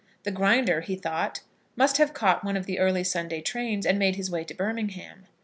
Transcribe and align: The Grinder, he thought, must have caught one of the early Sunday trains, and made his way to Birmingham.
The 0.23 0.31
Grinder, 0.31 0.81
he 0.81 0.95
thought, 0.95 1.41
must 1.75 1.97
have 1.97 2.11
caught 2.11 2.43
one 2.43 2.57
of 2.57 2.65
the 2.65 2.79
early 2.79 3.03
Sunday 3.03 3.39
trains, 3.41 3.85
and 3.85 3.99
made 3.99 4.15
his 4.15 4.31
way 4.31 4.43
to 4.45 4.55
Birmingham. 4.55 5.27